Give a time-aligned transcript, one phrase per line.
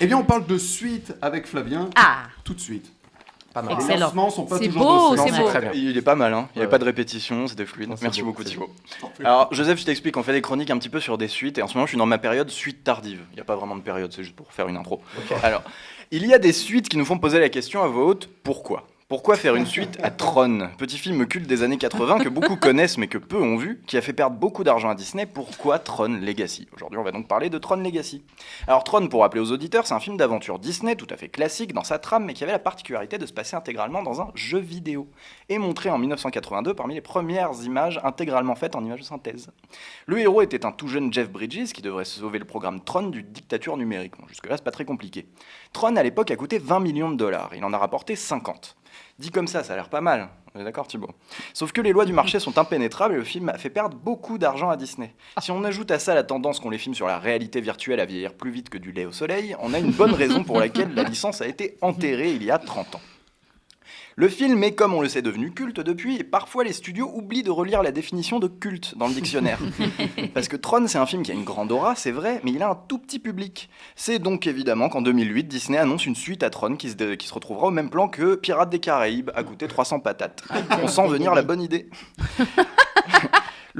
[0.00, 1.90] Eh bien, on parle de suite avec Flavien.
[1.96, 2.90] Ah Tout de suite.
[3.52, 3.74] Pas mal.
[3.76, 4.06] Les Excellent.
[4.06, 5.48] lancements sont pas C'est toujours beau, c'est beau.
[5.48, 5.72] Très bien.
[5.74, 6.48] Il est pas mal, hein.
[6.54, 6.70] il n'y avait Ouais.
[6.70, 7.88] pas de répétition, c'était fluide.
[7.88, 8.70] Non, Merci beau, beaucoup Thibaut.
[9.24, 11.62] Alors Joseph, je t'explique, on fait des chroniques un petit peu sur des suites et
[11.62, 13.20] en ce moment je suis dans ma période suite tardive.
[13.32, 15.02] Il n'y a pas vraiment de période, c'est juste pour faire une intro.
[15.42, 15.64] Alors,
[16.12, 18.86] il y a des suites qui nous font poser la question à voix haute, pourquoi?
[19.10, 22.96] Pourquoi faire une suite à Tron, petit film culte des années 80 que beaucoup connaissent
[22.96, 25.26] mais que peu ont vu, qui a fait perdre beaucoup d'argent à Disney?
[25.26, 26.68] Pourquoi Tron Legacy?
[26.72, 28.22] Aujourd'hui, on va donc parler de Tron Legacy.
[28.68, 31.72] Alors Tron, pour rappeler aux auditeurs, c'est un film d'aventure Disney tout à fait classique
[31.72, 34.60] dans sa trame, mais qui avait la particularité de se passer intégralement dans un jeu
[34.60, 35.08] vidéo
[35.48, 39.50] et montré en 1982 parmi les premières images intégralement faites en images de synthèse.
[40.06, 43.24] Le héros était un tout jeune Jeff Bridges qui devrait sauver le programme Tron du
[43.24, 44.14] dictature numérique.
[44.28, 45.26] Jusque-là, c'est pas très compliqué.
[45.72, 47.50] Tron, à l'époque, a coûté 20 millions de dollars.
[47.56, 48.76] Il en a rapporté 50.
[49.18, 50.28] Dit comme ça, ça a l'air pas mal.
[50.54, 51.10] On est d'accord, Thibaut
[51.54, 54.38] Sauf que les lois du marché sont impénétrables et le film a fait perdre beaucoup
[54.38, 55.14] d'argent à Disney.
[55.40, 58.04] Si on ajoute à ça la tendance qu'ont les films sur la réalité virtuelle à
[58.04, 60.94] vieillir plus vite que du lait au soleil, on a une bonne raison pour laquelle
[60.94, 63.00] la licence a été enterrée il y a 30 ans.
[64.16, 67.42] Le film est, comme on le sait, devenu culte depuis, et parfois les studios oublient
[67.42, 69.58] de relire la définition de culte dans le dictionnaire.
[70.34, 72.62] Parce que Tron, c'est un film qui a une grande aura, c'est vrai, mais il
[72.62, 73.70] a un tout petit public.
[73.94, 77.34] C'est donc évidemment qu'en 2008, Disney annonce une suite à Tron qui se, qui se
[77.34, 80.42] retrouvera au même plan que Pirates des Caraïbes, à coûter 300 patates.
[80.82, 81.88] On sent venir la bonne idée.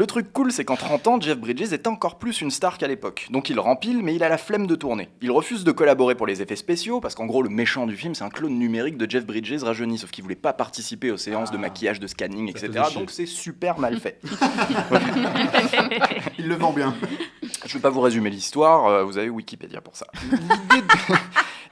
[0.00, 2.88] Le truc cool, c'est qu'en 30 ans, Jeff Bridges est encore plus une star qu'à
[2.88, 3.26] l'époque.
[3.28, 5.10] Donc il rempile, mais il a la flemme de tourner.
[5.20, 8.14] Il refuse de collaborer pour les effets spéciaux, parce qu'en gros, le méchant du film,
[8.14, 11.50] c'est un clone numérique de Jeff Bridges rajeuni, sauf qu'il voulait pas participer aux séances
[11.50, 12.84] de maquillage, de scanning, Ça etc.
[12.94, 14.18] Donc c'est super mal fait.
[16.38, 16.94] Il le vend bien.
[17.66, 20.06] Je vais pas vous résumer l'histoire, euh, vous avez Wikipédia pour ça.
[20.32, 21.14] L'idée de...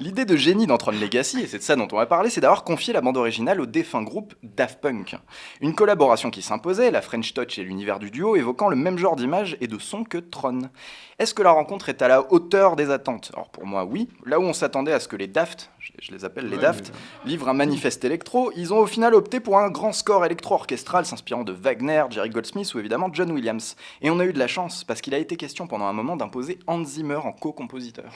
[0.01, 2.41] L'idée de génie dans Tron Legacy, et c'est de ça dont on va parler, c'est
[2.41, 5.17] d'avoir confié la bande originale au défunt groupe Daft Punk.
[5.61, 9.17] Une collaboration qui s'imposait, la French Touch et l'univers du duo, évoquant le même genre
[9.17, 10.71] d'image et de son que Tron.
[11.19, 13.33] Est-ce que la rencontre est à la hauteur des attentes?
[13.35, 14.09] Alors pour moi, oui.
[14.25, 16.93] Là où on s'attendait à ce que les Daft, je, les appelle les Ouais, Daft,
[17.25, 21.07] mais- livrent un manifeste électro, ils ont au final opté pour un grand score électro-orchestral
[21.07, 23.75] s'inspirant de Wagner, Jerry Goldsmith ou évidemment John Williams.
[24.01, 26.14] Et on a eu de la chance, parce qu'il a été question pendant un moment
[26.14, 28.13] d'imposer Hans Zimmer en co-compositeur.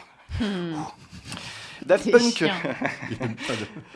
[1.86, 2.44] Daft Punk.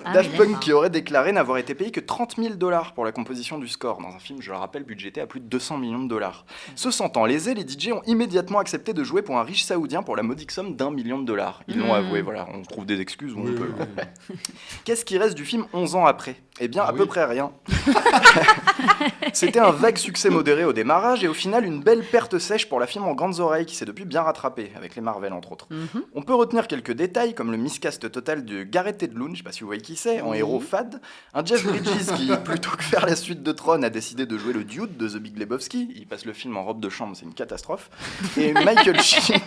[0.04, 3.12] Ah, Daft Punk qui aurait déclaré n'avoir été payé que 30 000 dollars pour la
[3.12, 6.02] composition du score, dans un film, je le rappelle, budgété à plus de 200 millions
[6.02, 6.46] de dollars.
[6.74, 10.16] Se sentant lésés, les DJ ont immédiatement accepté de jouer pour un riche saoudien pour
[10.16, 11.62] la modique somme d'un million de dollars.
[11.68, 12.04] Ils l'ont Mm.
[12.06, 13.70] avoué, voilà, on trouve des excuses où on peut.
[13.78, 13.86] oui,
[14.30, 14.36] oui.
[14.84, 16.36] Qu'est-ce qui reste du film 11 ans après?
[16.58, 16.98] Eh bien, Ah à oui.
[16.98, 17.52] peu près rien.
[19.32, 22.80] C'était un vague succès modéré au démarrage et au final une belle perte sèche pour
[22.80, 25.66] la film en grandes oreilles qui s'est depuis bien rattrapée, avec les Marvel entre autres.
[25.70, 26.02] Mhm.
[26.14, 29.52] On peut retenir quelques détails comme le miscast total de Gareth Edlund, je sais pas
[29.52, 30.38] si vous voyez qui c'est, en Oui.
[30.38, 31.00] héros fade,
[31.34, 34.52] un Jeff Bridges qui, plutôt que faire la suite de Tron, a décidé de jouer
[34.54, 37.26] le dude de The Big Lebowski, il passe le film en robe de chambre, c'est
[37.26, 37.90] une catastrophe,
[38.38, 39.40] et Michael Sheen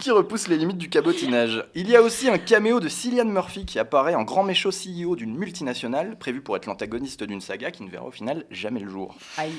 [0.00, 1.64] qui repousse les limites du cabotinage.
[1.74, 5.14] Il y a aussi un caméo de Cillian Murphy qui apparaît en grand méchant CEO
[5.14, 8.88] d'une multinationale, prévu pour être l'antagoniste d'une saga qui ne verra au final jamais le
[8.88, 9.14] jour.
[9.36, 9.52] Aïe.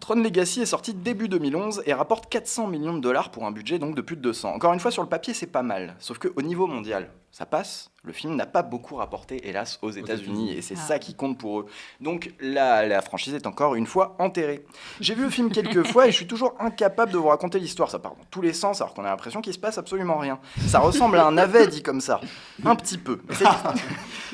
[0.00, 3.78] Tron Legacy est sorti début 2011 et rapporte 400 millions de dollars pour un budget
[3.78, 4.54] donc de plus de 200.
[4.54, 5.96] Encore une fois, sur le papier, c'est pas mal.
[5.98, 7.90] Sauf qu'au niveau mondial, ça passe.
[8.02, 10.80] Le film n'a pas beaucoup rapporté, hélas, aux États-Unis, et c'est Ah.
[10.80, 11.66] ça qui compte pour eux.
[12.00, 14.64] Donc la, la franchise est encore une fois enterrée.
[15.00, 17.90] J'ai vu le film quelques fois et je suis toujours incapable de vous raconter l'histoire.
[17.90, 20.38] Ça part dans tous les sens, alors qu'on a l'impression qu'il se passe absolument rien.
[20.66, 22.20] Ça ressemble à un navet dit comme ça,
[22.64, 23.20] un petit peu.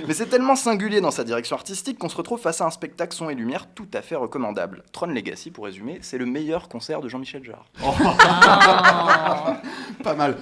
[0.06, 3.16] Mais c'est- tellement singulier dans sa direction artistique qu'on se retrouve face à un spectacle
[3.16, 4.84] son et lumière tout à fait recommandable.
[4.92, 7.64] Tron Legacy, pour résumer, c'est le meilleur concert de Jean-Michel Jarre.
[7.82, 9.60] Ah.
[10.04, 10.36] Pas mal.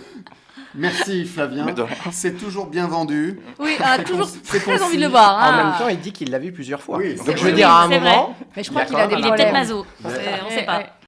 [0.75, 1.67] Merci Flavien.
[2.13, 3.41] C'est toujours bien vendu.
[3.59, 5.37] Oui, ah, toujours très envie de le voir.
[5.37, 5.65] En hein.
[5.65, 6.99] même temps, il dit qu'il l'a vu plusieurs fois.
[6.99, 7.53] Oui, Donc c'est je veux vrai.
[7.53, 9.17] dire, à un moment, Mais je crois qu'il a des.
[9.17, 9.87] Il est peut-être maso.
[10.05, 10.85] On sait pas.